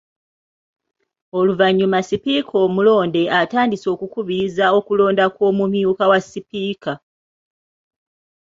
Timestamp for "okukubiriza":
3.95-4.65